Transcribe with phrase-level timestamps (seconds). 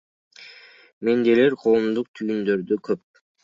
[1.09, 3.25] Мендейлер коомдук түйүндөрдө көп.